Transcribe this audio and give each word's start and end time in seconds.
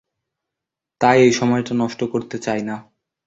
তাই 1.01 1.17
এই 1.21 1.31
সময়টা 1.31 1.73
নষ্ট 1.73 1.99
করতে 2.03 2.37
চাই 2.39 2.61
না। 2.61 2.75